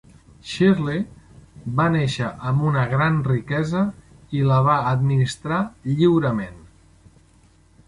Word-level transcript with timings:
Shirley 0.51 1.01
va 1.81 1.85
néixer 1.95 2.29
amb 2.53 2.63
una 2.71 2.87
gran 2.95 3.21
riquesa 3.29 3.83
i 4.41 4.43
la 4.53 4.59
va 4.71 4.81
administrar 4.95 5.63
lliurement. 5.93 6.61